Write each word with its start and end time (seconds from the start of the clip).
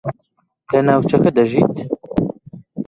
لە 0.71 0.79
ناوچەکە 0.87 1.31
دەژیت؟ 1.37 1.75